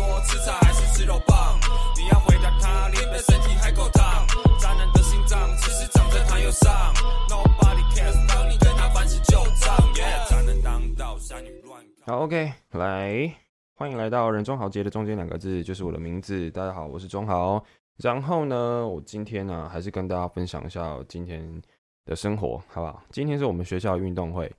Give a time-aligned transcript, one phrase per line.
[0.00, 1.60] 说吃菜还是吃肉棒？
[1.94, 4.26] 你要回答他，你的身体还够烫。
[4.58, 6.94] 渣男的心脏其实长在他右上。
[7.28, 9.76] Nobody cares，当你跟他翻起旧账。
[10.26, 11.84] 渣男当道，傻女乱。
[12.06, 13.30] 好，OK，来，
[13.74, 16.50] 欢迎来到人中豪杰的中间两个字就是我的名字。
[16.50, 17.62] 大家好，我是中豪。
[17.98, 21.60] 然后呢，我今天呢，还是跟大家分享一下今天
[22.06, 23.02] 的生活，好不好？
[23.10, 24.50] 今天是我们学校运动会。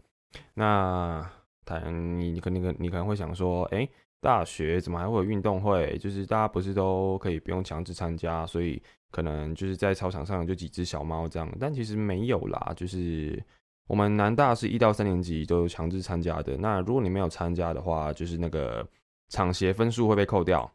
[0.54, 1.28] 那
[1.66, 3.90] 谈你，你可能你可能会想说，哎，
[4.22, 5.98] 大学怎么还会有运动会？
[5.98, 11.52] 就是大家不是都可以不用强制参加，所以可能就是在操场上就几只小猫这样。
[11.60, 13.44] 但其实没有啦，就是
[13.88, 16.56] 我们南大是一到三年级都强制参加的。
[16.56, 18.88] 那如果你没有参加的话，就是那个
[19.30, 20.72] 场协分数会被扣掉。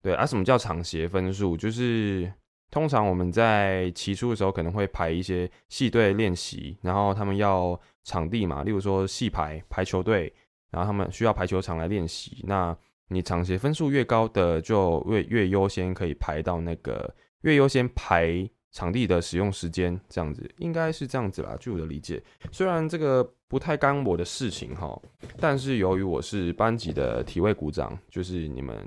[0.00, 1.56] 对啊，什么叫场协分数？
[1.56, 2.32] 就是
[2.70, 10.32] 通常我们在起初的时候可能会排一些系队练习，然后他们要场地嘛，例如说系排排球队，
[10.70, 12.44] 然后他们需要排球场来练习。
[12.46, 12.76] 那
[13.08, 21.56] 你场协分数越高的，就越越优先可以排到那个越优先排场地的使用时间，这样子应该是这样子啦。
[21.58, 25.00] 据我的理解，虽然这个不太干我的事情哈，
[25.38, 28.86] 但是由于我是班级的体位股长，就是你们。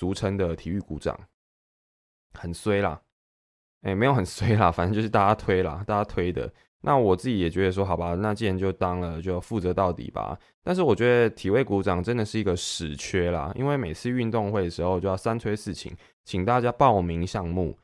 [0.00, 1.18] 俗称的体育股长，
[2.34, 3.02] 很衰啦，
[3.82, 6.48] 哎，没有很衰啦，反正就是大家推啦，大家推的。
[6.80, 10.38] 那我自己也觉得说，好吧，那既然就当了，就负责到底吧。
[10.62, 15.92] 但是我觉得体位鼓掌真的是一个死缺啦，因为每次运动会的时候就要三催四请，
[16.24, 17.76] 请大家报名项目。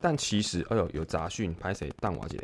[0.00, 1.92] 但其实，哎呦，有杂讯，拍谁？
[2.00, 2.38] 淡瓦姐？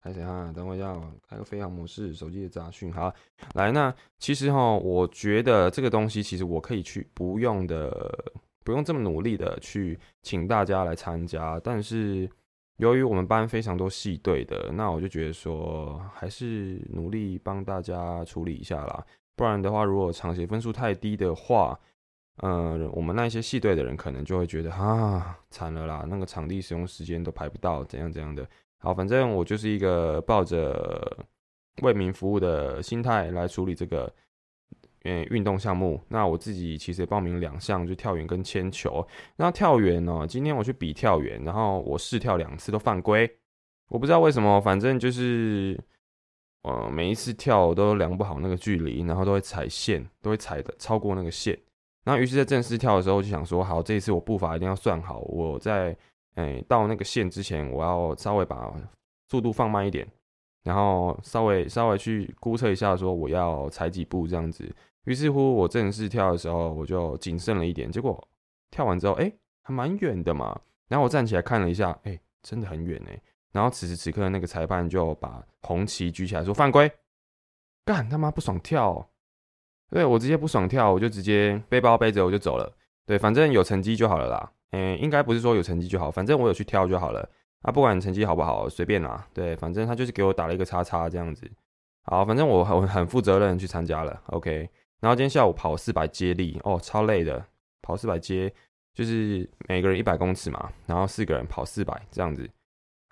[0.00, 0.50] 拍谁啊？
[0.54, 2.90] 等我一下，开个飞行模式，手机的杂讯。
[2.90, 3.12] 好，
[3.54, 8.12] 来，那其实哈，我觉得这个东西其实我可以去不用的，
[8.64, 11.60] 不用这么努力的去请大家来参加。
[11.62, 12.28] 但是
[12.82, 19.06] 由于我们班非常多系队的，那我就觉得说，还是努力帮大家处理一下啦。
[19.36, 21.78] 不然的话，如果场协分数太低的话，
[22.38, 28.44] 嗯，我们那些系队的人可能就会觉得啊，惨了啦，那个场地使用时间都排不到，怎样怎样的。
[28.78, 31.16] 好，反正我就是一个抱着
[31.82, 34.12] 为民服务的心态来处理这个
[35.04, 36.00] 嗯运动项目。
[36.08, 39.06] 那我自己其实也报名两项，就跳远跟铅球。
[39.36, 43.30] 那跳远呢，今天我去比跳远，然后我试跳两次都犯规，
[43.88, 45.78] 我不知道为什么，反正就是
[46.62, 51.58] 呃每一次跳都量不好那个距离，然后都会踩线，都会踩的超过那个线。
[52.04, 55.96] 然后于是，在正式跳的时候就想说，好，这一次我步伐一定要算好，我在。
[56.34, 58.74] 哎，到那个线之前，我要稍微把
[59.28, 60.08] 速度放慢一点，
[60.64, 64.74] 然后稍微稍微去估测一下，说我要踩几步这样子。
[65.04, 67.90] 于是乎，我正式跳的时候，我就谨慎了一点。
[67.90, 68.28] 结果
[68.70, 69.32] 跳完之后，哎，
[69.62, 70.58] 还蛮远的嘛。
[70.88, 73.20] 然后我站起来看了一下，哎，真的很远哎。
[73.50, 76.90] 然后此时此刻，那个裁判就把红旗举起来说犯规，
[77.84, 79.06] 干他妈不爽跳。
[79.90, 82.72] 对我直接不爽跳，我就直接背包背着我就走了。
[83.04, 84.52] 对，反正有成绩就好了啦。
[84.70, 87.28] 嗯，应该不是说有成绩就好，反正我有去跳就好了
[87.60, 87.70] 啊。
[87.70, 89.26] 不管成绩好不好，随便啦。
[89.34, 91.50] 对，反正他就是给我打了一个叉叉这样子。
[92.04, 94.18] 好，反正我很很负责任去参加了。
[94.28, 94.68] OK，
[95.02, 97.44] 然后今天下午跑四百接力，哦，超累的。
[97.82, 98.50] 跑四百接
[98.94, 102.48] 就是每个人一百公尺嘛，然后四个人跑四百这样子。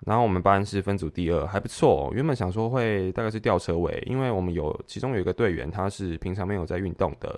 [0.05, 2.09] 然后我们班是分组第二，还不错。
[2.15, 7.37] 原本想说会大概是吊车尾，因为我们有其中有一个队员他是平常没有在运动的。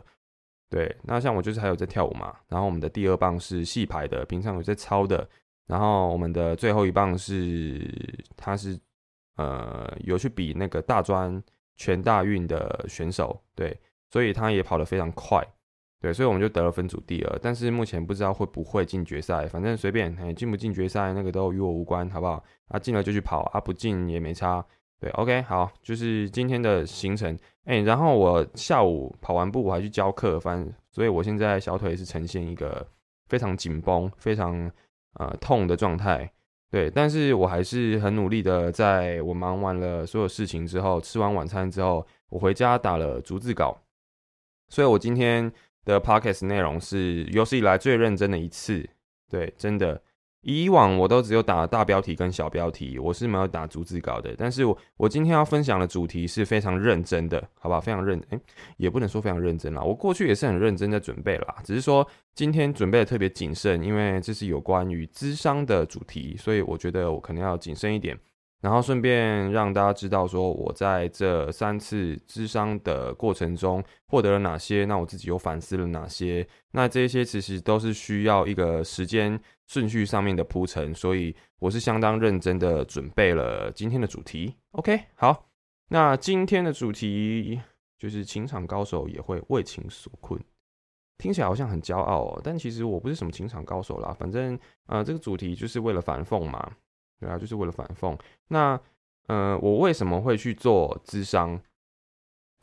[0.69, 5.27] 对，那像我就是还有在跳舞嘛，然后我们的第二棒是戏排的，平常有在操的，
[5.65, 7.83] 然后我们的最后一棒是
[8.37, 8.79] 他是
[9.37, 11.43] 呃有去比那个大专
[11.77, 13.75] 全大运的选手，对，
[14.13, 15.43] 所以他也跑得非常快，
[15.99, 22.43] 对，所以我们就得了分组第二，但是目前不知道会不会进决赛，反正随便，哎，进不进决赛那个都与我无关，好不好？
[22.67, 24.63] 啊，进了就去跑，啊，不进也没差。
[24.99, 27.35] 对，OK，好，就是今天的行程，
[27.65, 32.85] 哎，然后我下午跑完步，我还去教课，反正，所以我现在小腿是呈现一个
[33.29, 34.71] 非常紧绷、非常
[35.15, 36.31] 呃痛的状态，
[36.69, 43.75] 对，但是我还是很努力的，在我忙完了所有事情之后，吃完晚餐之后，我回家打了逐字稿，
[44.73, 45.51] 所以我今天
[45.85, 48.83] 的 Podcast 内容是有史以来最认真的一次，
[49.29, 50.01] 对，真的。
[50.41, 54.33] 以往我都只有打大标题跟小标题，我是没有打逐字稿的。
[54.35, 57.79] 但是我我今天要分享的主题是非常认真的，好不好？
[57.79, 58.39] 非常认，哎，
[58.77, 59.83] 也不能说非常认真啦。
[59.83, 68.17] 我过去也是很认真在准备啦，只是说今天准备的特别谨慎，因为这是有关于智商的主题，所以我觉得我可能要谨慎一点。
[68.63, 79.37] 然后顺便让大家知道，说我在这三次智商的过程中获得了哪些，那我自己又反思了哪些，那这些其实都是需要一个时间
[79.67, 84.55] 顺序上面的铺陈，所以我是相当认真的准备了今天的主题。
[84.71, 85.49] OK，好，
[85.89, 87.59] 那今天的主题
[87.99, 90.41] 就是情场高手也会为情所困，
[91.17, 94.15] 听起来好像很骄傲哦，但其实我不是什么情场高手啦。
[94.17, 96.71] 反正呃，这个主题就是为了反讽嘛，
[97.23, 98.17] 对啊，就是为了反讽。
[98.49, 98.79] 那
[99.27, 101.59] 呃，我为什么会去做智商？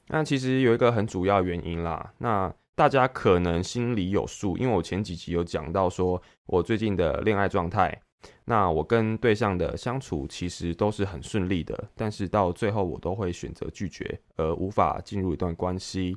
[0.09, 2.13] 那其实有一个很主要原因啦。
[2.19, 7.99] 那大家可能心里有数，因为我前几集有讲到说我最近的恋爱状态。
[8.45, 16.15] 那我跟对象的相处其实都是很顺利的，但是到最后我都会选择拒绝，而无法进入一段关系。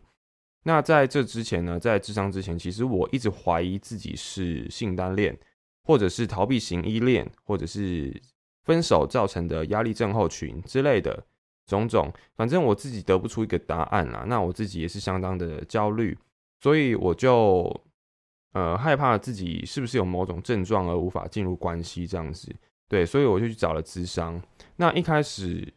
[0.63, 5.37] 那在这之前呢，在智商之前，其实我一直怀疑自己是性单恋，
[5.83, 8.21] 或者是逃避型依恋，或者是
[8.63, 11.23] 分手造成的压力症候群之类的
[11.65, 12.11] 种种。
[12.35, 14.25] 反正我自己得不出一个答案啦。
[14.27, 16.17] 那我自己也是相当的焦虑，
[16.59, 17.81] 所以我就。
[18.55, 22.55] 呃，害怕自己是不是有某种症状而无法进入关系这样子，
[22.87, 24.39] 对，所以我就去找了咨商。
[24.75, 25.73] 那一开始，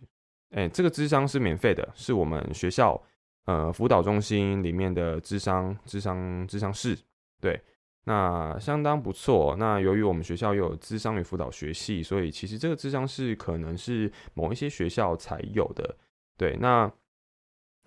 [0.50, 3.02] 哎，这个智商是免费的，是我们学校
[3.47, 6.94] 呃辅导中心里面的智商、智商、智商室，
[7.41, 7.59] 对，
[8.06, 9.55] 那相当不错。
[9.56, 15.97] 那由于我们学校又有智商与辅导学系，所以其实这个智商是可能是某一些学校才有的，
[16.37, 16.91] 对，那。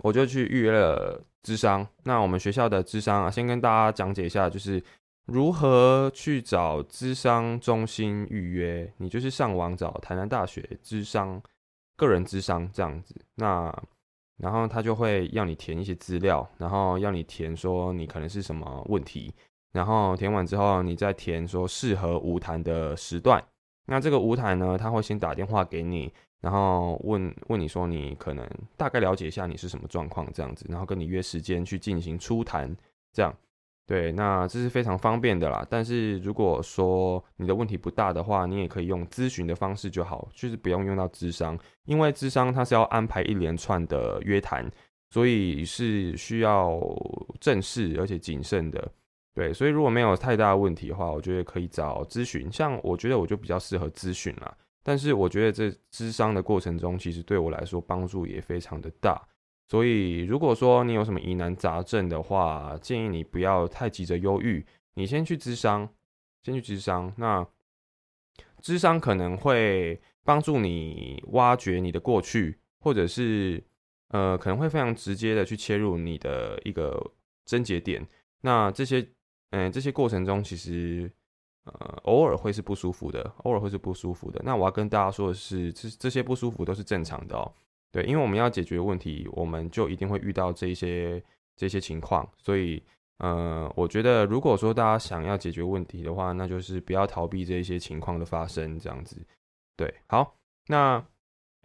[0.02, 1.86] 我就去预约了智商。
[2.06, 4.82] 那我们学校的智商啊，先跟大家讲解一下，就是
[5.26, 8.90] 如何去找智商中心预约。
[8.96, 11.42] 你就是上网找台南大学智商
[11.98, 13.14] 个人智商这样子。
[13.36, 13.78] 那
[14.38, 19.34] 然后他就会要你填一些资料，然后要你填说你可能是什么问题，
[19.72, 23.44] 然后填完之后，你再填说适合无谈的时段。
[23.86, 26.12] 那这个无谈呢，他会先打电话给你。
[26.42, 32.74] 然后问问你说你可能大概了解一下你是什么状况这样子，然后跟你约时间去进行初谈，
[33.12, 33.36] 这样
[33.86, 35.68] 对，那这是非常方便的啦。
[35.70, 44.66] 但是如果说你的问题不大的话，你也可以用咨询的方式就好，就是不用用到智商，因为智商它是要安排一连串的约谈，
[45.10, 46.80] 所以是需要
[47.42, 48.90] 正式而且谨慎的。
[49.40, 52.52] 对，所以如果没有太大的问题的话，我觉得可以找咨询。
[52.52, 54.54] 像我觉得我就比较适合咨询啦。
[54.84, 59.26] 但是我觉得这咨商的过程中，其实对我来说帮助也非常的大。
[59.70, 64.66] 所以如果说你有什么疑难杂症的话，建议你不要太急着忧郁，
[64.96, 65.88] 你先去咨商，
[66.44, 67.14] 先去咨商。
[67.16, 67.48] 那
[68.62, 73.64] 咨商可能会帮助你挖掘你的过去，或者是
[74.10, 77.02] 呃可能会非常直接的去切入你的一个
[77.46, 78.06] 症结点。
[78.42, 79.06] 那这些
[79.52, 81.12] 嗯这些过程中，其实。
[81.66, 84.42] 呃，偶尔会是不舒服的，偶尔会是不舒服的。
[84.44, 87.54] 那我要跟大家说的是，这这些不舒服都是正常的哦。
[87.92, 91.22] 对，因为我们要解决问题，我们就一定会遇到这些
[91.56, 92.28] 这些情况。
[92.38, 92.82] 所以，
[93.18, 99.24] 呃，我觉得如果说大家想要解决问题的话，那就是不要逃避这一些情况的发生，这样子。
[99.76, 100.38] 对，好，
[100.68, 101.06] 那，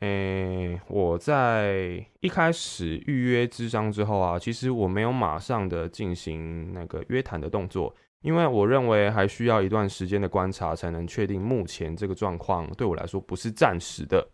[0.00, 7.94] 诶，我在一开始预约智商之后啊，其实我没有马上的进行那个约谈的动作。
[8.23, 14.26] 因为我认为还需要一段时间的观察，才能确定目前这个状况对我来说不是暂时的。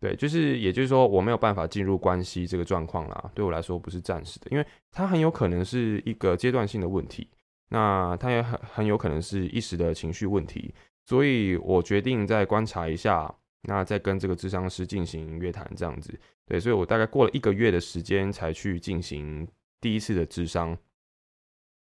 [0.00, 7.28] 对，就是也就是说我没有办法进入关系这个状况啦，对我来说不是暂时的，因为它很有可能是一个阶段性的问题，
[7.68, 16.18] 那它也很很有可能是一时的情绪问题，所以我决定再观察一下，那再跟这个智商师进行约谈这样子。
[16.46, 19.46] 对，所以我大概过了一个月的时间才去进行
[19.80, 20.76] 第一次的智商。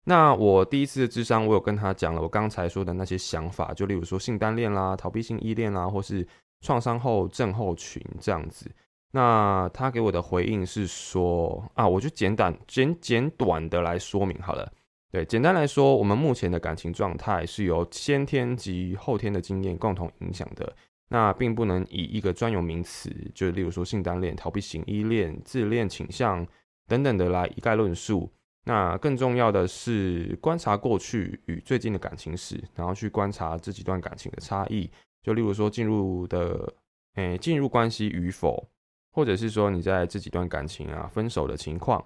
[0.04, 6.26] 那我第一次的智商，我有跟他讲了我刚才说的那些想法，就例如说性单恋啦、逃避性依恋啦，或是
[6.62, 8.70] 创伤后症候群这样子。
[9.12, 14.72] 那他给我的回应是说啊，我就简短简简短的来说明好了。
[15.12, 20.74] 对，简单来说，我们目前的感情状态是由先天及后天的经验共同影响的，
[21.12, 26.46] 那并不能以一个专有名词，就例如说性单恋、逃避型依恋、自恋倾向
[26.86, 28.30] 等等的来一概论述。
[28.64, 34.88] 那更重要的是观察过去与最近的感情史，然后去观察这几段感情的差异。
[35.22, 36.72] 就例如说进入的，
[37.14, 38.68] 诶，进入关系与否，
[39.12, 42.04] 或者是说你在这几段感情啊分手的情况，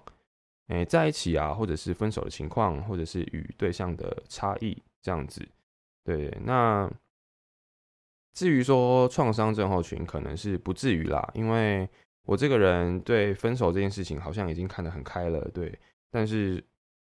[0.69, 5.47] 诶，在一起啊，或者是分手的情况，或者是与对象的差异这样子。
[6.03, 6.89] 对，那
[8.35, 11.89] 至于说创伤症候群，可能是不至于啦，因为
[12.25, 15.73] 我这个人对分手这件事情好像已经看得很开了，对。
[16.11, 16.63] 但是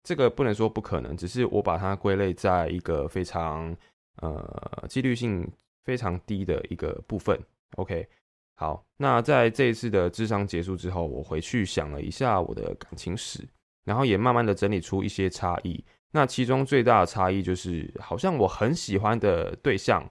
[0.02, 3.76] 这个不能说不可能，只是我把它归类在一个非常
[4.22, 5.46] 呃几率性
[5.84, 7.38] 非常低的一个部分。
[7.76, 8.06] OK，
[8.54, 13.46] 好，那在这一次的智商结束之后，我回去想了一下我的感情史，
[13.84, 15.84] 然后也慢慢的整理出一些差异。
[16.10, 20.08] 那其中最大的差异就是，好像我很喜欢的对象，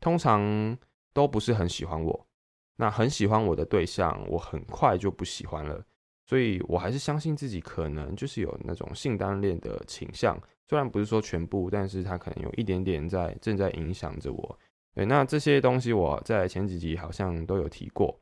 [0.00, 0.76] 通常
[1.12, 2.26] 都不是很喜欢我。
[2.80, 5.84] 那很喜欢我的对象，我很快就不喜欢了。
[6.24, 14.58] 所以我还是相信自己可能就是有那种性单恋的倾向，虽然不是说全部，但是它可能有一点点在正在影响着我。
[14.94, 18.16] 对，那这些东西我在前几集好像都有提过。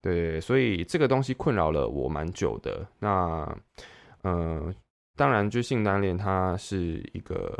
[0.00, 2.86] 对，所以这个东西困扰了我蛮久的。
[2.98, 3.58] 那，
[4.22, 4.74] 呃，
[5.16, 7.52] 当然，就性单恋它是一个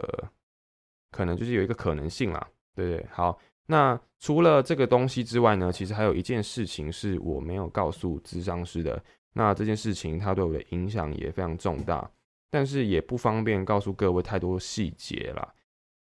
[1.10, 2.48] 可能就是有一个可能性啦。
[2.74, 3.38] 对对，好。
[3.70, 9.00] 那除了这个东西之外呢，其实还有一件事情是我没有告诉智商师的。
[9.34, 12.10] 那这件事情它对我的影响也非常重大，
[12.50, 15.54] 但是也不方便告诉各位太多细节啦。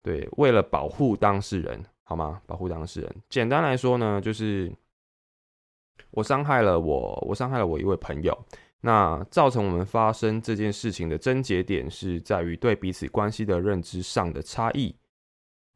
[0.02, 2.42] 对，为了保护当事人，好吗？
[2.48, 4.74] 保护当事人，简单来说呢，就是
[6.10, 8.38] 我伤害了我，我伤害了我一位朋友。
[8.82, 14.94] 那造成我们发生这件事情的症结点是在于对彼此关系的认知上的差异。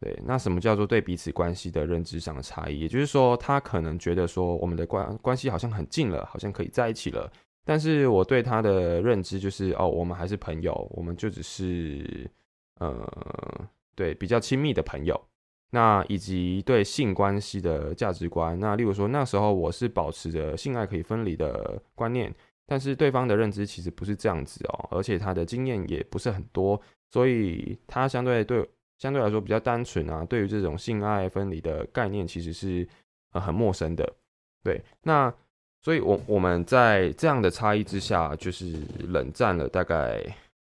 [0.05, 2.81] 对，那什么叫做对彼此关系的认知上的差异？
[2.81, 7.27] 也就是说，他可能觉得说我们的关关系好像很近了，好像可以在一起了。
[7.63, 12.29] 但是我对他的认知就是哦，我们还是朋友，我们就只是
[12.79, 15.19] 呃，对比较亲密的朋友。
[15.71, 22.31] 那以及对性关系的价值观，那例如说那时候我是保持着性爱可以分离的观念，
[22.67, 28.69] 但是对方的认知其实不是这样子哦，而且他的经验也不是很多，所以他相对对。
[28.97, 32.87] 相对来说比较单纯啊，对于这种性爱分离的概念，其实是
[33.31, 34.09] 呃很陌生的。
[34.63, 35.33] 对，那
[35.81, 40.23] 所以，我我们在这样的差异之下，就是冷战了大概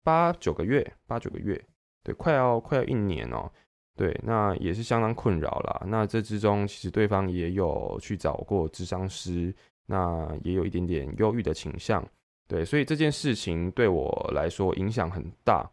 [0.03, 1.59] 八九个月，八九个月，
[2.03, 3.51] 对，快要快要一年哦。
[3.97, 5.83] 对，那也是相当困扰啦。
[5.87, 9.53] 那这之中，其实对方也有去找过智商师，
[9.87, 12.07] 那也有一点点忧郁的倾向。
[12.47, 15.69] 对，所以这件事情对我来说影响很大。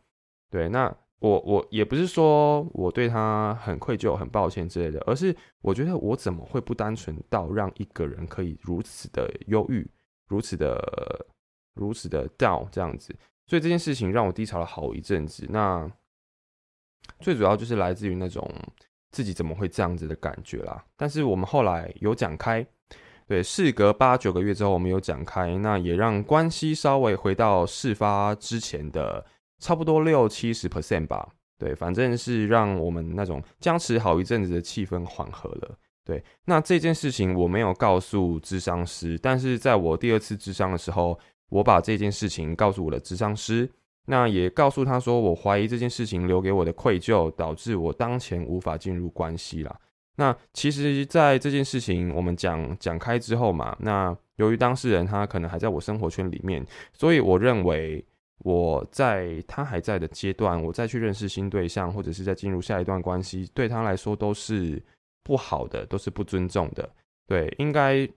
[0.50, 0.92] 对，那。
[1.20, 9.84] 我我也不是说我对他很愧疚、很抱歉之类的，而是我觉得我怎么会不单纯到让一个人可以如此的忧郁、
[10.28, 10.80] 如此的、
[11.74, 13.12] 如此的 down 这样子？
[13.48, 15.44] 所以这件事情让我低潮了好一阵子。
[15.50, 15.90] 那
[17.18, 18.48] 最主要就是来自于那种
[19.10, 20.84] 自己怎么会这样子的感觉啦。
[20.96, 22.64] 但是我们后来有讲开，
[23.26, 29.26] 对，事隔八九个月之后，我们有讲开，那也让关系稍微回到事发之前的。
[29.58, 35.76] 差不多六七十 percent 吧，对，反正是让我们那种僵持好一阵子的气氛缓和了。
[36.04, 41.18] 对，那这件事情我没有告诉智商师，但是在我第二次智商的时候，
[41.50, 43.68] 我把这件事情告诉我的智商师，
[44.06, 49.76] 那也告诉他说，我怀疑这件事情留给我的愧疚，导致我当前无法进入关系啦。
[50.16, 58.04] 那其实，在这件事情我们讲讲开之后嘛，那由于当事人他可能还在我生活圈里面，所以我认为。
[58.44, 64.80] 我在他还在的阶段，我再去认识新对象，或者是在进入下一段关系，对他来说都是
[65.24, 66.88] 不好的，都是不尊重的。
[67.26, 68.08] 对，应该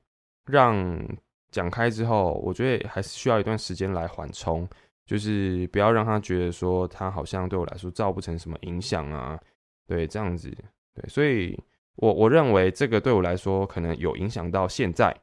[0.46, 1.00] 让
[1.51, 4.68] 讲开之后，我觉得还是需要一段时间来缓冲，
[5.06, 9.40] 就是不要让他觉得说他好像对我来说造不成什么影响啊。
[9.88, 10.50] 对，这样子，
[10.94, 11.60] 对，所以
[11.96, 15.13] 我我认为这个对我来说可能有影响到现在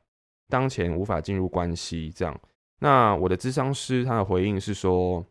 [0.49, 2.41] 当前无法进入关系这样。
[2.79, 5.25] 那我的咨商师他的回应是说，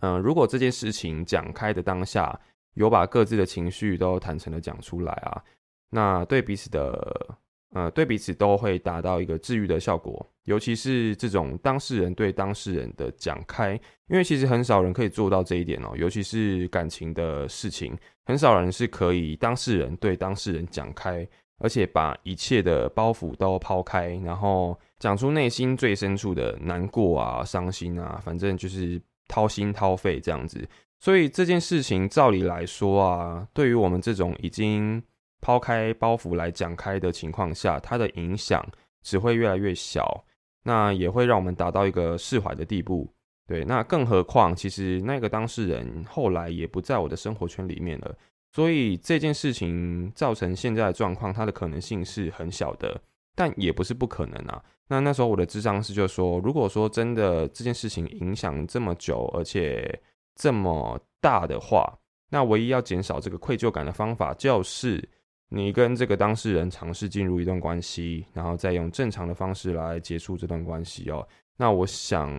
[0.00, 2.38] 嗯，如果这件事情讲开的当下，
[2.74, 5.42] 有把各自的情绪都坦诚的讲出来啊，
[5.90, 7.36] 那对彼此的，
[7.74, 10.26] 呃，对彼此都会达到一个治愈的效果。
[10.44, 13.72] 尤其是这种当事人对当事人的讲开，
[14.08, 21.26] 因为其实很少人可以做到这一点哦，尤其是感情的事情，很少人是可以当事人对当事人讲开。
[21.58, 30.66] 而且把一切的包袱都抛开，然后讲出内心最深处的难过啊、伤心啊，反正就是掏心掏肺这样子。
[30.98, 35.02] 所以这件事情照理来说啊，对于我们这种已经
[35.42, 38.66] 抛开包袱来讲开的情况下，它的影响
[39.02, 40.24] 只会越来越小，
[40.62, 43.06] 那也会让我们达到一个释怀的地步。
[43.46, 48.16] 对，那更何况其实那个当事人后来也不在我的生活圈里面了。
[48.54, 52.98] 所以这件事情造成现在的状况，它的可能性是很小的，
[53.34, 54.62] 但也不是不可能啊。
[54.88, 60.00] 那那时候我的智商是就说，如果说真的这件事情影响这么久，而且
[60.34, 61.92] 这么大的话，
[62.30, 65.08] 那唯一要减少这个愧疚感的方法，就是
[65.48, 71.26] 你跟这个当事人尝试进入一段关系，然后再用正常的方式来结束这段关系哦。
[71.56, 72.30] 那我想，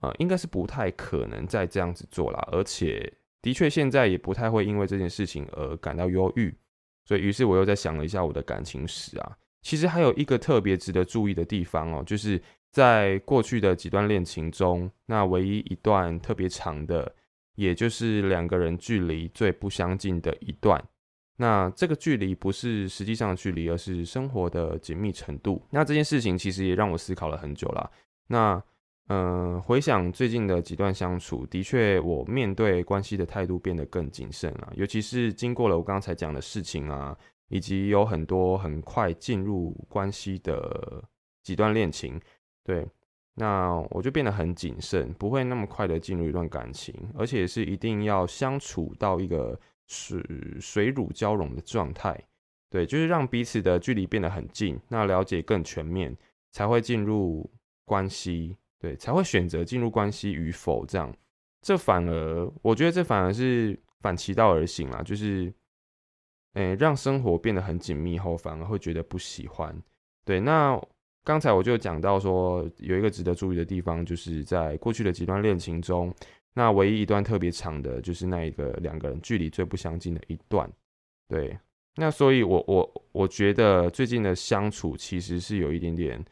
[0.00, 3.12] 呃，应该是不太可能再这样子做了，而且。
[3.42, 6.56] 的确，现在也不太会因为这件事情而感到忧郁，
[7.04, 9.36] 所以于是我又在想了一下我的感情史啊。
[9.64, 12.40] 其实还有一个特别值得注意的地方哦，就是
[12.70, 17.12] 在过去的几段恋情中，那唯一一段特别长的，
[17.54, 20.80] 也就是两个人距离最不相近的一段。
[21.36, 25.60] 那这个距离不是实际上的距离，而是生活的紧密程度。
[25.70, 27.90] 那这件事情其实也让我思考了很久了。
[28.28, 28.62] 那
[29.08, 37.16] 嗯，回想最近的几段相处，的确我面对关系的态度变得更谨慎了，尤其是经过了我刚才讲的事情啊，
[37.48, 41.02] 以及有很多很快进入关系的
[41.42, 42.20] 几段恋情，
[42.62, 42.86] 对。
[43.36, 49.58] 那我就变得很谨慎，不会那么快的进入一段感情，而且是一定要相处到一个
[49.88, 50.22] 水
[50.60, 52.16] 水乳交融的状态，
[52.70, 56.16] 对，就是让彼此的距离变得很近，那了解更全面，
[56.52, 57.50] 才会进入
[57.84, 61.12] 关系，对，才会选择进入关系与否这样。
[61.60, 65.52] 这反而我觉得这反而是反其道而行啦，就是，
[66.54, 69.80] 诶，让生活变得很紧密后，反而会觉得不喜欢，
[70.24, 70.80] 对，那。
[71.26, 76.14] 刚才我就讲到说，有一个值得注意的地方，就是在过去的几段恋情中，
[76.52, 80.70] 那唯一一段特别长的，就是那一个两个人距离最不相近的一段。
[81.26, 81.58] 对，
[81.96, 86.22] 那所以，我我我觉得最近的相处其实是有一点点，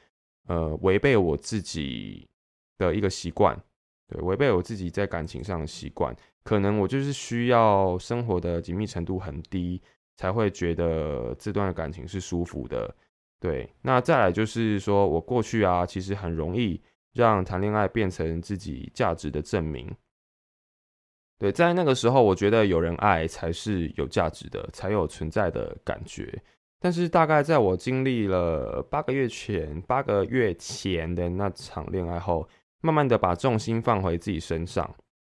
[0.46, 2.28] 呃，违背我自己
[2.76, 3.58] 的一个习惯，
[4.08, 6.14] 对，违背我自己在感情上的习惯。
[6.44, 9.80] 可能我就是需要生活的紧密程度很低，
[10.22, 12.94] 才会觉得这段感情是舒服的。
[13.40, 16.80] 对，那再来就是说，我过去啊，其实很容易
[17.12, 19.92] 让谈恋爱变成自己价值的证明。
[21.40, 26.40] 对，在那个时候，我觉得有人爱才是有价值的，才有存在的感觉。
[26.78, 32.48] 但是，大概在我经历了八个月前、八个月前的那场恋爱后，
[32.80, 34.88] 慢慢的把重心放回自己身上。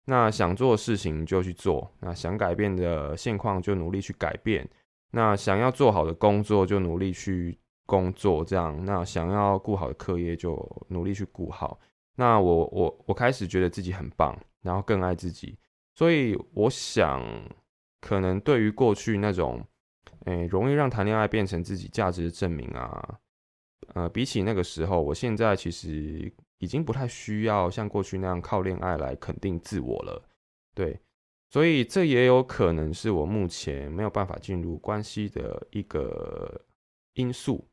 [0.04, 4.68] 那想做的事情就去做，那想改变的现况就努力去改变，
[5.11, 7.59] 那想要做好的工作就努力去。
[7.85, 10.56] 工作这样，那想要顾好的课业就
[10.88, 11.78] 努力去顾好。
[12.14, 15.59] 那我我我开始觉得自己很棒，然后更爱自己。
[15.94, 17.23] 所以我想，
[18.00, 19.62] 可能对于过去那种，
[20.25, 23.18] 诶，容易让谈恋爱变成自己价值的证明啊，
[23.94, 26.32] 呃，比起那个时候，我现在其实
[26.62, 30.23] 已经不太需要像过去那样靠恋爱来肯定自我了。
[30.75, 30.99] 对，
[31.50, 36.65] 所以这也有可能是我目前没有办法进入关系的一个
[37.15, 37.69] 因素。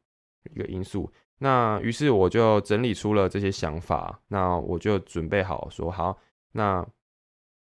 [0.55, 6.17] 一个因素，那于是我就整理出了这些想法，那我就准备好说好，
[6.53, 6.83] 那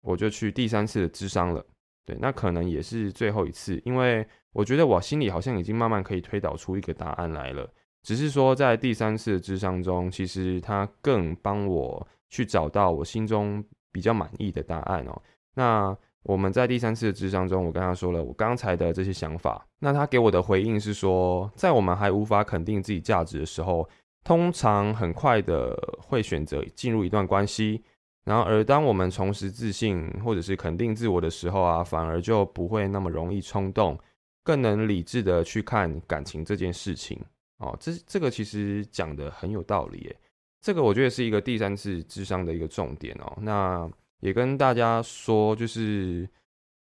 [0.01, 1.65] 我就去第三次的智商了。
[2.05, 7.67] 对，那可能也是最后一次，因为我觉得我心里好像已经慢慢可以推导出一个答案来了，
[8.03, 15.21] 只是说在第三次的智商中，其实他更帮我去找到我心中比较满意的答案哦。
[15.53, 15.97] 那。
[16.23, 19.65] 我们在第三次的智商中，我跟他说了我刚才的这些想法。
[19.79, 23.87] 那他给我的回应是说，在我们还无法肯定自己价值的时候，
[24.25, 27.81] 通常很快的会选择进入一段关系。
[28.25, 33.97] 然后，而当我们重拾自信或者是肯定自我的时候啊，反而就不会那么容易冲动，
[34.43, 37.17] 更能理智的去看感情这件事情。
[37.57, 40.15] 哦，这这个其实讲的很有道理，诶，
[40.61, 43.37] 这个我觉得是一个第三次智商的一个重点哦。
[43.41, 43.89] 那。
[44.19, 46.27] 也跟大家说，就是，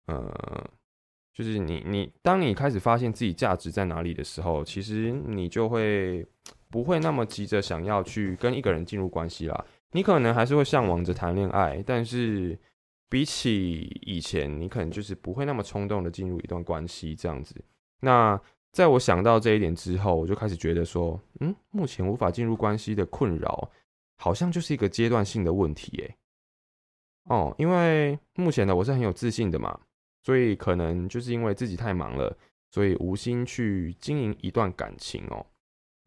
[0.06, 0.68] 呃，
[1.32, 6.26] 就是你你，当你开始发现自己价值在哪里的时候，其实你就会
[6.70, 9.64] 不会那么急着想要去跟一个人进入关系啦。
[9.92, 12.58] 你可能还是会向往着谈恋爱，但是
[13.08, 17.54] 比起以前，你可能就是不会那么冲动的进入一段关系这样子。
[18.00, 18.36] 那
[18.72, 23.70] 在我想到这一点之后，我就开始觉得说，嗯，目前无法进入关系的困扰，
[24.16, 26.16] 好像就是一个阶段性的问题，诶。
[27.24, 29.78] 哦，因为目前呢，我是很有自信的嘛，
[30.22, 32.36] 所以可能就是因为自己太忙了，
[32.70, 35.44] 所以无心去经营一段感情哦。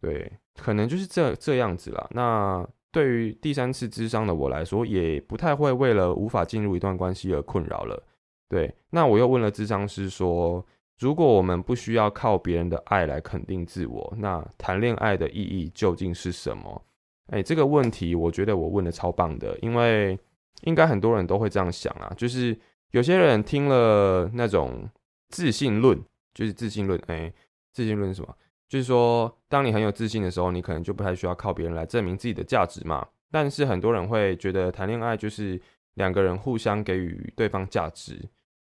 [0.01, 2.07] 对，可能就是这这样子啦。
[2.11, 8.01] 那对于第三次智商的我来说，也不太会为了无法进入一段关系而困扰了。
[8.49, 10.65] 对，那我又问了智商师说，
[10.99, 16.85] 如果我们不需要靠别人的爱来肯定自我，那谈恋爱的意义究竟是什么？
[17.27, 20.17] 哎，这个问题我觉得我问的超棒的，因为。
[20.65, 22.57] 应该很多人都会这样想啊，就是
[22.91, 24.87] 有些人听了那种
[25.27, 26.01] 自信论，
[26.33, 27.29] 就是自信论，哎，
[27.73, 28.33] 自信论是什么？
[28.69, 33.05] 就是说，当你很有自信的时候，你可能就不太需要靠别人来证明自己的价值嘛。
[33.29, 35.61] 但是很多人会觉得谈恋爱就是
[35.95, 38.17] 两个人互相给予对方价值，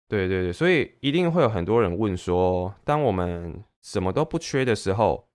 [0.07, 5.27] 对对对，所以一定会有很多人问说，当我们什么都不缺的时候，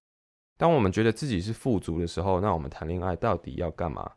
[0.56, 4.12] 当我们觉得自己是富足的时候，那我们谈恋爱到底要干嘛？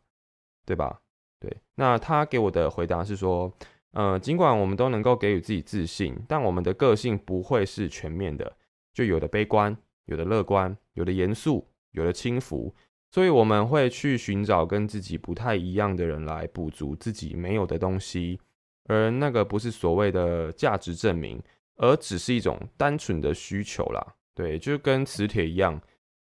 [0.64, 1.00] 对吧？
[1.40, 3.52] 对，那他给我的回答是说，
[3.92, 8.56] 呃，尽管我们都能够给予自己自信，但我们的个性不会是全面的，
[8.94, 12.72] 就有的悲观，有的乐观，有的严肃，有的轻浮，
[13.10, 18.40] 所以我们会去寻找跟自己不太一样的人来补足自己没有的东西，
[18.86, 21.42] 而那个不是所谓的价值证明，
[21.76, 24.14] 而只是一种单纯的需求啦。
[24.34, 25.80] 对，就跟磁铁一样，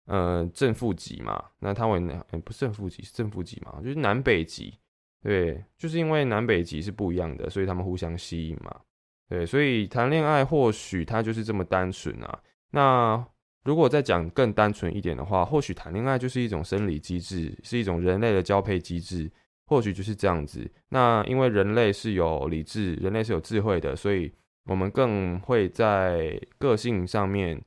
[0.06, 2.00] 呃正负极嘛，那它为、
[2.44, 4.76] 不是正负极是正负极嘛，就是南北极，
[5.22, 8.80] 对，就是因为南北极是不一样的，所以他们互相吸引嘛，
[9.28, 12.40] 对，所以谈恋爱或许它就是这么单纯啊。
[12.72, 13.24] 那
[13.64, 19.30] 如果再讲更单纯一点的话，或许谈恋爱就是一种生理机制，是一种人类的交配机制，
[19.72, 20.70] 或许就是这样子。
[20.90, 24.30] 那因为人类是有理智，人类是有智慧的，所以
[24.66, 27.58] 我们更会在个性上面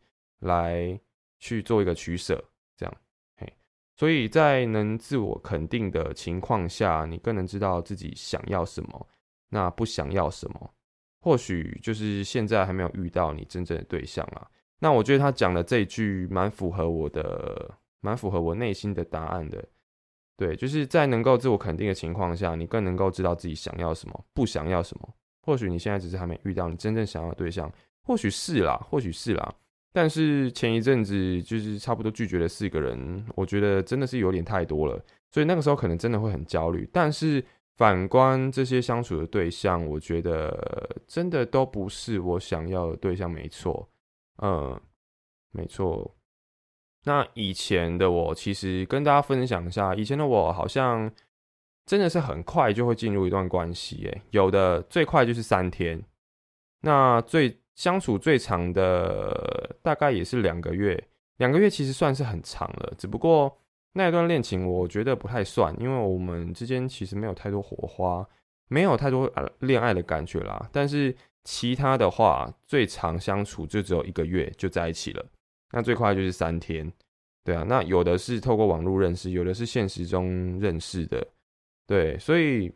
[0.42, 1.00] 来
[1.40, 2.46] 去做一个取舍，
[2.78, 2.98] 这样。
[3.38, 3.52] 嘿，
[3.96, 9.08] 所以在能自我肯定的情况下，你更能知道自己想要什么，
[9.50, 10.72] 那不想要什么。
[11.22, 14.48] 或许就是现在还没有遇到你真正的对象啊。
[14.78, 19.68] 那我觉得他讲的这句蛮符合我的，蛮符合我内心的答案的。
[20.38, 25.10] 对，就是在能够自我肯定的情况下，你更能够知道自己想要什么，不想要什么。
[25.42, 27.72] 或许你现在只是还没遇到你真正想要的对象，
[28.04, 29.56] 或许是啦，或许是啦。
[29.94, 36.90] 但是前一阵子就是差不多拒绝了四个人，我觉得真的是有点太多了，所以那个时候可能真的会很焦虑。
[36.92, 37.42] 但是
[37.78, 43.88] 反观这些相处的对象，我觉得真的都不是我想要的对象，没错。
[44.42, 44.78] 嗯，
[45.52, 46.14] 没错。
[47.06, 51.10] 那以前的我，其实跟大家分享一下，以前的我好像
[51.86, 56.04] 真的是很快就会进入一段关系，诶，有的最快就是三天，
[56.82, 61.02] 那最相处最长的大概也是两个月，
[61.38, 62.94] 两个月其实算是很长了。
[62.98, 63.56] 只不过
[63.94, 68.28] 那一段恋情，我觉得不太算，因为我们之间其实没有太多火花，
[68.68, 70.68] 没有太多恋爱的感觉啦。
[70.72, 75.24] 但是其他的话，最长相处就只有一个月就在一起了。
[75.72, 76.92] 那最快就是三天，
[77.44, 77.64] 对啊。
[77.68, 81.28] 那有的是透过网络认识，有的是现实中认识的，
[81.86, 82.18] 对。
[82.20, 82.72] 所以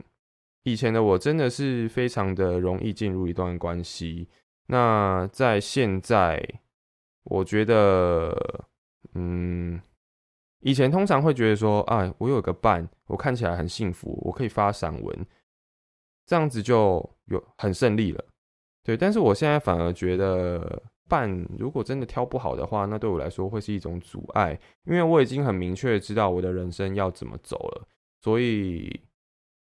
[0.64, 4.28] 以前的我真的是非常的容易进入一段关系。
[4.68, 6.40] 那在现在，
[7.24, 8.66] 我觉得，
[9.14, 9.82] 嗯，
[10.60, 15.26] 以前通常会觉得说，啊，我有个伴，我看起来很幸福，我可以发散文，
[16.28, 18.24] 这样子就有很胜利了。
[18.84, 27.88] 对，但是我现在反而觉得伴如果真的挑不好的话，那对我来说会是一种阻碍，因为我已经很明确知道我的人生要怎么走了，
[28.22, 29.02] 所以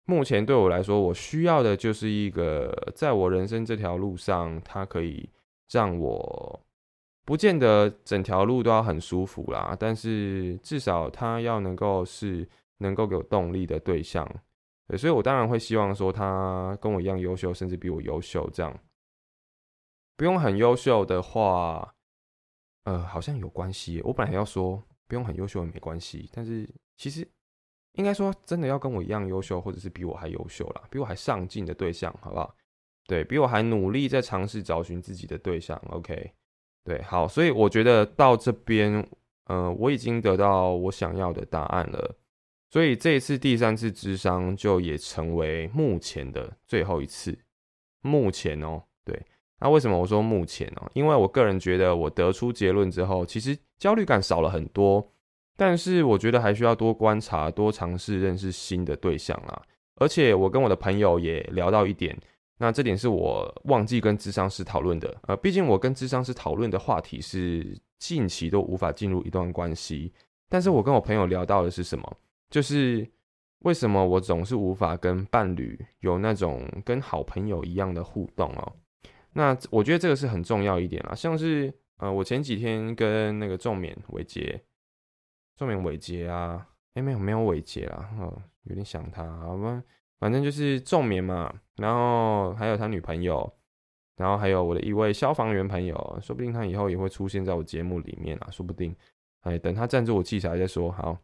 [0.06, 5.30] 目前对我来说，我需要的就是一个在我人生这条路上，它可以
[5.70, 6.60] 让我
[7.26, 12.48] 不见得整条路都要很舒服啦，但是至少他要能够是
[12.80, 14.30] 能够给我动力的对象，
[14.88, 18.78] 对，所以我当然会希望说他跟我一样优秀，甚至比我优秀这样。
[20.16, 21.96] 不用很优秀的话，
[22.84, 24.02] 呃，好像有关系。
[24.04, 27.28] 我本来要说不用很优秀也没关系，但是其实
[27.94, 32.56] 应该说真的要跟我一样优秀，或者是比我还优秀啦，比我还上进的对象，好不好？
[33.06, 35.78] 对比我还努力在尝试找寻自己的对象。
[35.90, 36.32] OK，
[36.84, 39.06] 对，好，所以我觉得到这边，
[39.46, 42.16] 呃，我已经得到我想要的答案了。
[42.70, 47.38] 所以这一次第三次智商就也成为目前的最后一次。
[48.02, 49.22] 目前哦，对。
[49.60, 50.82] 那为什么我说目前呢？
[50.94, 55.10] 因为我个人觉得，我得出结论之后，其实焦虑感少了很多。
[55.56, 59.62] 但是我觉得还需要多观察、多尝试认识新的对象啦。
[59.96, 62.18] 而且我跟我的朋友也聊到一点，
[62.58, 65.16] 那这点是我忘记跟智商师讨论的。
[65.28, 70.12] 呃，毕竟我跟智商师讨论的话题是近期都无法进入一段关系。
[70.50, 72.18] 但是我跟我朋友聊到的是什么？
[72.50, 73.08] 就是
[73.60, 78.74] 为什么我总是无法跟伴侣有那种跟好朋友一样的互动哦。
[79.34, 84.64] 那我觉得这个是很重要一点啦，像是呃，我前几天跟那个仲勉伟杰，
[85.58, 89.84] 仲勉伟杰啊，哎没有没有伟杰啦，哦有点想他，好吧，
[90.20, 93.52] 反正就是仲勉嘛，然后还有他女朋友，
[94.18, 98.96] 然后还有我的一位消防员朋友，说不定他以后也会出现在我节目里面啊，说不定，
[99.42, 101.18] 哎等他赞助我器材再说好，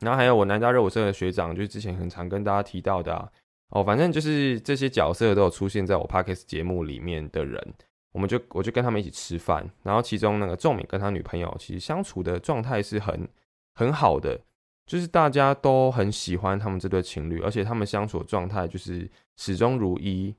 [0.00, 3.32] 然后还有我南大热舞社的学长，就是之前很常跟大家提到的。
[3.70, 7.74] 哦，反正就是这些角色都有出现在我 podcast 节目里面的人，
[8.12, 13.28] 我们就我就跟他们一起吃饭，然后其中那个仲敏跟他女朋友其实相处的状态是很
[13.74, 14.40] 很好的，
[14.86, 20.34] 就是大家都很喜欢他们这对情侣，而且他们相处的状态就是始终如一，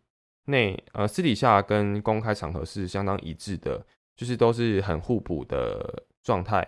[0.45, 6.67] 内呃私底下跟公开场合是相当一致的，就是都是很互补的状态，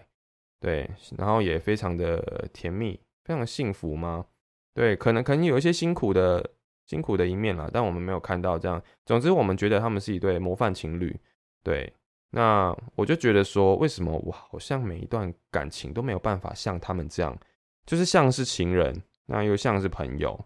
[0.60, 4.28] 对，然后也非常的甜蜜，非常幸福吗？
[4.74, 6.50] 对，可能可能有一些辛苦的
[6.86, 8.82] 辛苦的一面啦，但我们没有看到这样。
[9.06, 11.18] 总之，我们觉得他们是一对模范情侣。
[11.64, 11.92] 对，
[12.30, 17.38] 那我就觉得说，为什么我好像每一段感情都没有办法像他们这样，
[17.86, 20.40] 就是像是情人，那又像是朋友。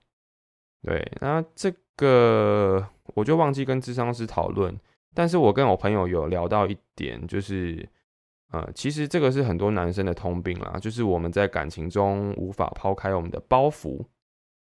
[0.82, 2.86] 对，那这个
[3.16, 4.78] 我就忘记跟智商师讨论，
[5.14, 7.88] 但是我跟我朋友有聊到一点，就是，
[8.52, 14.06] 呃，其实这个是很多男生的通病啦，就是我们在感情中无法抛开我们的包袱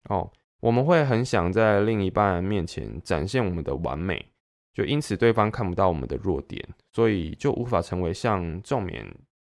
[0.06, 4.26] 哦，我们会很想在另一半面前展现我们的完美，
[4.74, 9.06] 就因此对方看不到我们的弱点，所以就无法成为像仲勉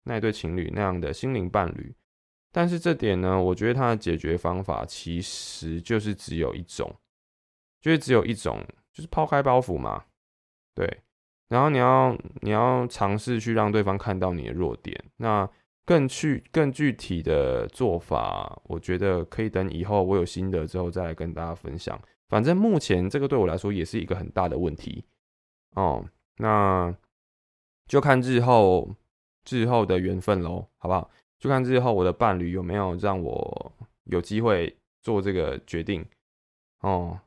[0.05, 1.95] 那对情侣那样的心灵伴侣。
[2.51, 6.91] 但是这点呢，我觉得它的解决方法其实就是只有一种，
[7.81, 10.05] 就是只有一种，就是抛开包袱嘛，
[10.75, 11.03] 对。
[11.49, 15.49] 然后你要你要尝试去让对方看到你的弱点，那
[15.88, 21.98] 更去更具体的做法，我觉得可以等以后我有心得之后再来跟大家分享。
[22.29, 25.03] 反正目前这个对我来说也是一个很大的问题
[25.77, 26.05] 哦，
[26.37, 26.94] 那
[27.87, 28.94] 就看日后
[29.48, 31.11] 日后的缘分喽，好不好？
[31.38, 33.72] 就看日后我的伴侣有没有让我
[34.05, 36.05] 有机会做这个决定
[36.81, 37.18] 哦。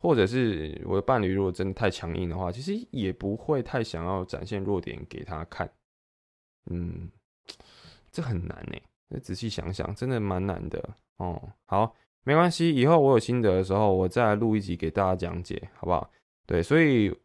[0.00, 5.70] 或者是我的伴侣如果真的太强硬的话，其实也不会太想要展现弱点给他看。
[6.70, 7.08] 嗯，
[8.18, 9.20] 这很难呢。
[9.20, 11.40] 仔细想想，真的蛮难的哦。
[11.66, 16.10] 好，没关系，以后我有心得的时候，我再录一集给大家讲解，好不好？
[16.44, 17.16] 对，所以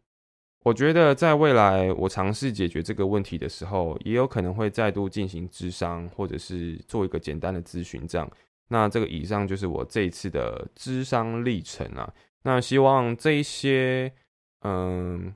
[0.63, 8.31] 我觉得在未来我尝试解决这个问题的时候，也有可能会再度进行智商，或者是做一个简单的咨询，这样。
[8.67, 12.13] 那这个以上就是我这一次的智商历程啊。
[12.43, 14.13] 那希望这一些，
[14.61, 15.33] 嗯，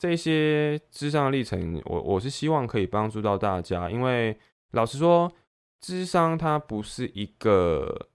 [0.00, 4.36] 这些智商历程，我我是希望可以帮助到大家，因为
[4.72, 5.32] 老实说，
[5.80, 8.08] 智商它不是一个，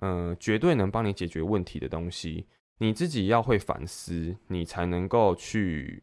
[0.00, 2.46] 嗯，绝对能帮你解决问题的东西，
[2.78, 6.02] 你自己要会反思，你才能够去，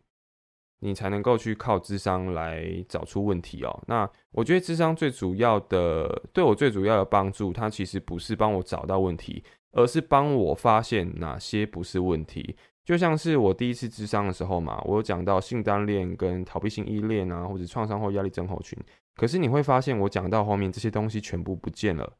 [0.79, 3.84] 你才能够去靠智商来找出问题哦。
[3.88, 9.43] 那我觉得智商最主要的，对我最主要的帮助，它其实不是帮我找到问题。
[9.71, 18.75] 而是帮我发现哪些不是问题，就像是我第一次智商的时候嘛，我有讲到性单恋跟逃避性依恋啊，或者创伤后压力症候群。
[19.19, 22.17] 可是你会发现，我讲到后面这些东西全部不见了，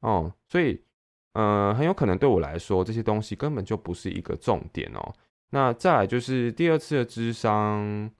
[0.00, 0.78] 哦，所以，
[1.32, 5.14] 呃，很有可能对我来说，这些东西根本就不是一个重点哦。
[5.50, 8.10] 那再来就是第二次的智商，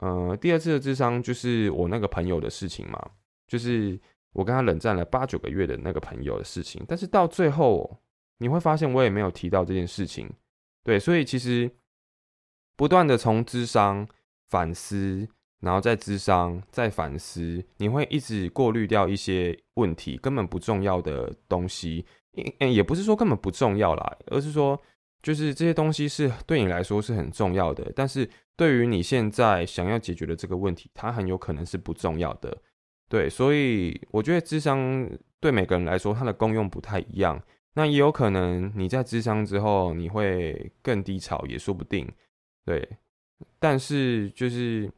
[0.00, 3.10] 呃，第二次的智商就是我那个朋友的事情嘛，
[3.46, 3.98] 就是。
[4.34, 7.98] 我跟他冷战了八九个月的那个朋友的事情，但是到最后
[8.36, 10.30] 你会发现我也没有提到这件事情，
[10.84, 11.68] 对，所以其实
[12.76, 14.06] 不断的从智商
[14.48, 15.26] 反思，
[15.60, 24.80] 然后再智商再反思，你会一直过滤掉一些问题根本不重要的东西，也也不是说根本不重要啦，而是说
[25.22, 32.56] 就是这些东西是对你来说是很重要的，但是对于你现在想要解决的这个问题，它很有可能是不重要的。
[33.08, 35.08] 对，所以我觉得智商
[35.40, 37.42] 对每个人来说，它的功用不太一样。
[37.74, 42.06] 那也有可能你在智商之后，你会更低潮，也说不定。
[42.64, 42.86] 对，
[43.58, 44.90] 但是就是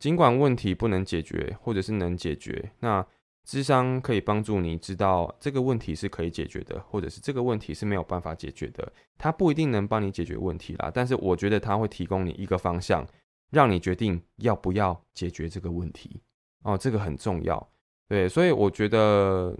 [0.00, 3.06] 尽管问题不能解决，或者是能解决，那
[3.44, 8.92] 智商可以帮助你知道这个问题是可以解决的，或者是这个问题是没有办法解决的。
[9.16, 13.06] 它不一定能帮你解决问题啦，但是我觉得它会提供你一个方向，
[13.50, 16.20] 让你决定要不要解决这个问题。
[16.62, 17.70] 哦，这个很重要，
[18.06, 19.56] 对，所以我觉得，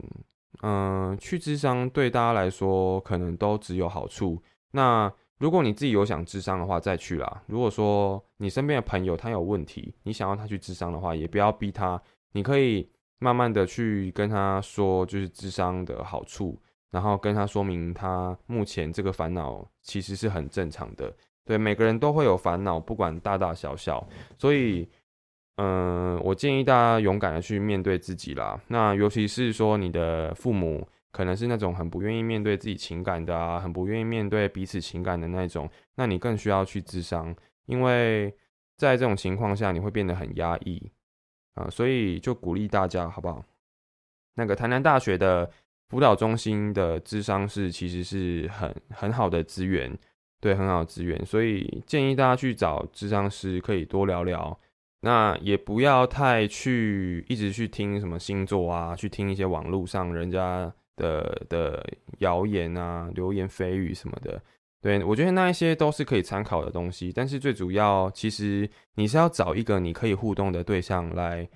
[0.62, 4.42] 嗯，去智商对大家来说可能都只有好处。
[4.72, 7.42] 那如果你自己有想智商的话，再去啦。
[7.46, 12.00] 如果说你身边的朋友他有问题，你想要他去智商的话，也不要逼他，
[12.30, 16.56] 你可以慢慢的去跟他说，就是智商的好处，
[16.90, 21.12] 然后跟他说明他目前这个烦恼其实是很正常的。
[21.44, 24.06] 对，每个人都会有烦恼，不管大大小小，
[24.38, 24.88] 所以。
[25.62, 28.58] 嗯，我建议大家勇敢的去面对自己啦。
[28.68, 37.34] 那尤其是说你的父母可能是那种很不愿意面对自己情感的啊，很不愿意面对彼此情感的那种，那你更需要去智商，
[37.66, 38.34] 因为
[38.76, 40.90] 在这种情况下你会变得很压抑
[41.54, 41.68] 啊。
[41.68, 43.44] 所以就鼓励大家好不好？
[44.34, 45.50] 那个台南大学的
[45.88, 49.96] 辅导中心的智商是其实是很很好的资源，
[50.40, 54.58] 对，很好的资源，所以建议大家去找智商师，可以多聊聊。
[55.02, 61.86] 那也不要太去一直去听什么星座啊，去听一些网络上人家的的
[62.18, 64.40] 谣言啊、流言蜚语什么的。
[64.80, 71.48] 对我觉得那一些都是可以参考的东西，但是最主要，其实你是要找一个你可以互动的对象来，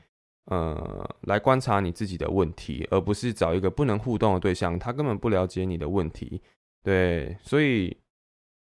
[0.46, 6.42] 呃，来观察你自己的问题，而不是找一个不能互动的对象，他根本不了解你的问题。
[6.82, 7.96] 对，所以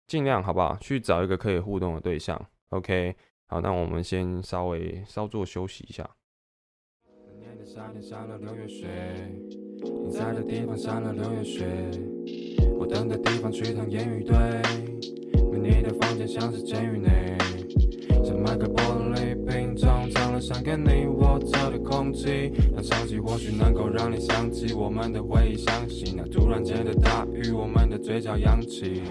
[0.06, 0.76] 尽量好不好？
[0.76, 2.40] 去找一个可以互动的对象。
[2.70, 3.14] OK。
[3.48, 6.15] 好，那我们先稍微稍作休息一下。
[7.66, 8.86] 夏天下了六月雪，
[9.82, 11.66] 你在的地方下了六月雪，
[12.78, 14.36] 我等的地方去趟烟雨堆，
[15.60, 17.36] 你的房间像是监狱内，
[18.24, 22.12] 想买个玻璃瓶装藏了想给你握着的空。
[22.12, 29.02] 气，那潮起或许能够让你想起我们的回忆，相信那突然间的大雨，我们的嘴角扬起。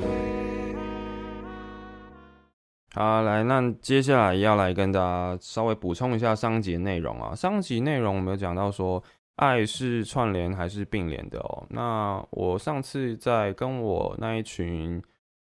[2.95, 7.35] 好，来，那接下来要来跟大家稍微补充一下上集内容啊。
[7.35, 9.03] 上集内容我们有讲到说，
[9.35, 11.67] 爱是串联还是并联的哦。
[11.69, 15.03] 那我上次在跟我那一群，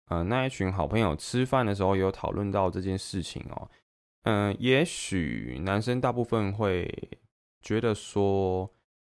[0.07, 3.69] 呃，那一群好朋友吃饭的时候，有讨论到这件事情哦。
[4.23, 6.91] 嗯，也许男生大部分会
[7.61, 8.67] 觉得说，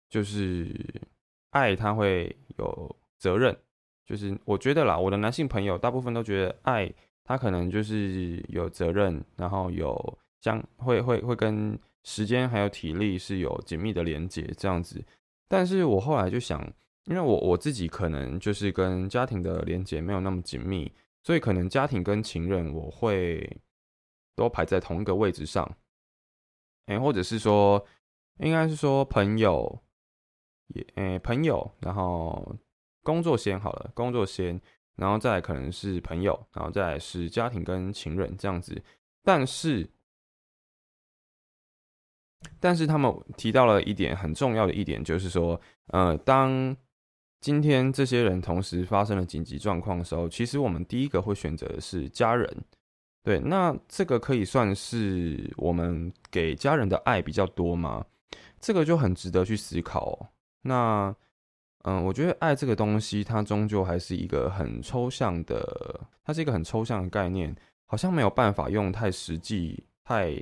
[0.09, 0.73] 就是
[1.49, 3.53] 爱他会有责任，
[4.05, 6.89] 就是我觉得啦，我的男性朋友大部分都觉得爱。
[7.23, 15.03] 他可能就是有责任，然后有相会会会跟时间还有体力是有紧密的连接这样子。
[15.47, 16.61] 但是我后来就想，
[17.05, 20.91] 因为我我自己可能就是跟家庭的连接没有那么紧密，
[21.23, 23.61] 所以可能家庭跟情人我会
[24.35, 25.69] 都排在同一个位置上。
[26.87, 27.85] 哎，或者是说，
[28.39, 29.81] 应该是说朋友
[30.67, 32.55] 也哎朋友，然后
[33.03, 34.59] 工作先好了，工作先。
[34.95, 38.79] 然后再可能是朋友，然后再是家庭跟情人这样子，
[39.23, 39.89] 但是，
[42.59, 46.75] 但是他们提到了一点很重要的一点，就是说，呃，当
[47.39, 52.63] 今天这些人同时发生了紧急状况的时候，其实我们第一个会选择的是家人，
[53.23, 58.05] 对，那这个可以算是我们给家人的爱比较多吗？
[58.59, 60.31] 这个就很值得去思考。
[60.61, 61.15] 那。
[61.83, 67.55] 嗯，我觉得爱这个东西，它终究还是一个很抽象的，它是一个很抽象的概念，
[67.87, 70.39] 好像没有办法用太实际、太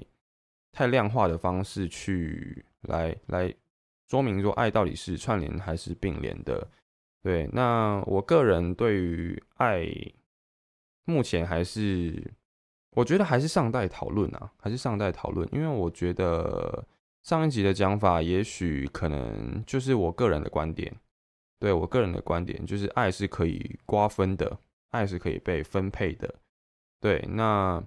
[0.74, 3.54] 太量化的方式去来来
[4.10, 6.68] 说明说爱到底是串联还是并联的。
[7.22, 9.86] 对，那我个人对于爱，
[11.06, 12.22] 目前还是
[12.92, 16.86] 我觉得还是尚待讨论啊，还是尚待讨论，因为我觉得
[17.24, 20.94] 上一集的讲法，也许可能就是我个人的观点。
[21.60, 24.58] 对我个人的观点，就是爱是可以瓜分的，
[24.90, 26.34] 爱是可以被分配的。
[27.02, 27.84] 对，那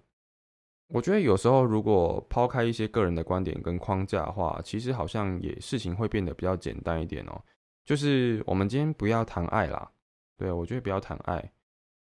[0.89, 7.43] 我觉得有时候如果抛开一些个人的观点跟框架的话，其实好像也事情会变得比较简单一点哦。
[7.85, 9.91] 就是我们今天不要谈爱啦，
[10.37, 11.53] 对我觉得不要谈爱，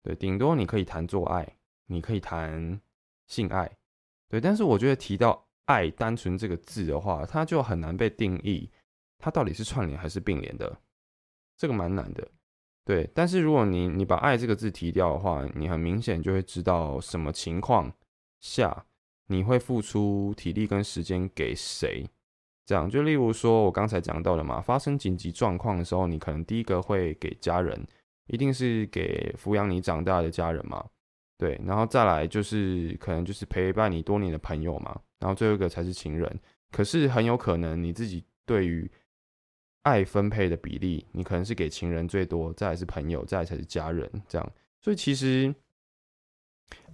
[0.02, 2.80] 对，顶多你可以谈做爱，你可以谈
[3.26, 3.70] 性爱，
[4.28, 8.70] 对，但是我觉得提到爱单纯这个字的话，它就很难被定义，
[9.18, 10.78] 它到底是串联还是并联的。
[11.56, 12.28] 这个蛮难的，
[12.84, 13.08] 对。
[13.14, 17.92] 但是如果你你把“爱”这个字提掉的话，你很明显就会知道什么情况
[18.40, 18.84] 下
[19.28, 22.06] 你会付出体力跟时间给谁。
[22.66, 27.86] 这样就例如说，我刚才讲到的嘛，发生紧急状况的时候，你可能第一个会给家人，
[28.26, 30.84] 一定是给抚养你长大的家人嘛，
[31.38, 31.60] 对。
[31.64, 36.40] 然后再来就是可能就是陪伴你多年的朋友嘛，然后最后一个才是情人。
[36.72, 38.90] 可是很有可能你自己对于
[39.86, 44.52] 爱分配的比例，你可能是给情人最多，再来是朋友，再来才是家人，这样。
[44.80, 45.54] 所以其实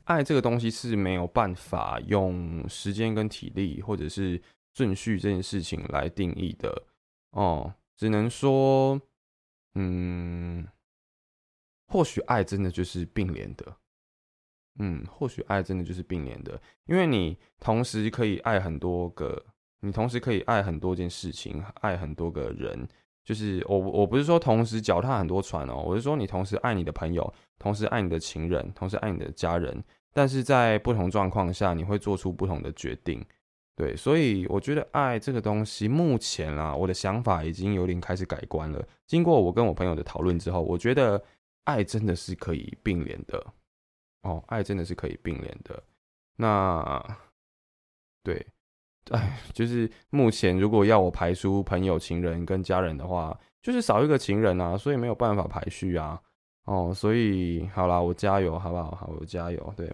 [0.05, 4.39] 爱这个东西是没有办法用时间跟体力，或者是
[4.75, 6.85] 顺序这件事情来定义的
[7.31, 7.75] 哦。
[7.97, 9.01] 只能说，
[9.75, 10.69] 嗯，
[11.89, 13.75] 或许爱真的就是并联的，
[14.81, 19.47] 嗯，或许爱真的就是并联的，因为你同时可以爱很多个。
[19.85, 22.87] 你同时可以爱很多件事情，爱很多个人，
[23.25, 33.25] 就是我我不是说同时脚踏很多船哦，我是说你同时爱你的朋友，同时爱你的情人，同时爱你的家人，但是在不同状况下你会做出不同的决定，
[33.75, 38.87] 对，所以我觉得爱这个东西，目前啊，我的想法已经有点开始改观了。
[39.09, 41.21] 经过我跟我朋友的讨论之后，我觉得
[41.65, 43.45] 爱真的是可以并联的，
[44.23, 45.83] 哦，爱真的是可以并联的，
[46.37, 47.19] 那
[48.23, 48.47] 对。
[49.11, 56.21] 哎，就是目前如果要我排出朋友、情人跟家人的话，就是少一个情人啊，所以没有办法排序啊。
[56.65, 58.93] 哦，所以好啦，我加油，好不好？
[58.93, 59.75] 好，我加油。
[59.77, 59.93] 对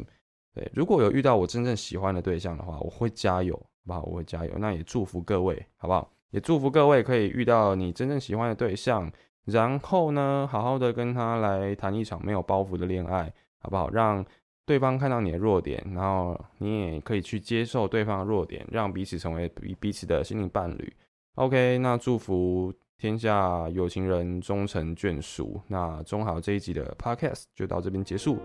[0.54, 4.02] 对，如果有遇到我真正喜欢的对象的话，我会加油，好不好？
[4.02, 4.52] 我会加油。
[4.58, 6.10] 那也祝福各位，好不好？
[6.30, 9.10] 也祝福各位可以遇到你真正喜欢的对象，
[9.46, 13.88] 然后呢，好好的跟他来谈一场没有包袱的恋爱，好不好？
[13.90, 14.24] 让。
[14.68, 20.92] 对方看到你的弱点，然后你也可以去接受对方的弱点，让彼此成为彼彼此的心灵伴侣。
[21.36, 25.58] OK，那祝福天下有情人终成眷属。
[25.68, 28.36] 那中好这一集的 Podcast 就到这边结束，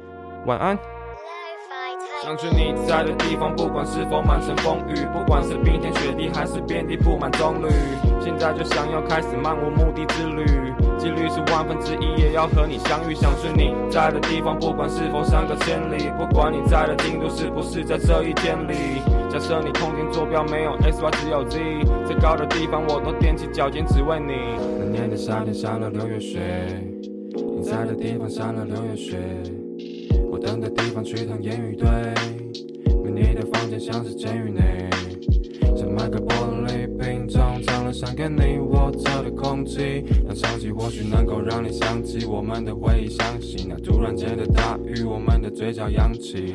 [0.46, 1.03] 晚安。
[2.24, 7.68] 想去你在的地方，不管是否满城风雨，不管是冰天雪地还是遍地布满棕榈，
[8.24, 10.46] 现在就想要开始漫无目的之旅，
[10.98, 13.14] 几率是万分之一，也要和你相遇。
[13.14, 19.04] 想去你在的地方，不管是否相隔千里，不管你在的京都是不是在这一天里。
[19.30, 21.60] 假设你空间坐标没有 S Y 只有 Z，
[22.06, 24.34] 最高的地方我都踮起脚尖只为你。
[24.80, 26.40] 那年的夏天下了六月雪，
[27.34, 29.18] 你在的地方下了六月雪，
[30.44, 31.90] 等的地方去趟烟雨堆，
[33.02, 34.90] 没你的房间像是监狱内，
[35.76, 46.54] 像麦克玻璃瓶装藏了想给你握着的空气，那香气或许能够让你想起我们的回忆，想起那突然间的大雨，我们的嘴角扬起。